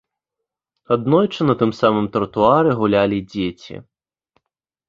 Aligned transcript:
Аднойчы 0.95 1.41
на 1.49 1.55
тым 1.59 1.71
самым 1.81 2.05
тратуары 2.15 2.71
гулялі 2.81 3.17
дзеці. 3.35 3.75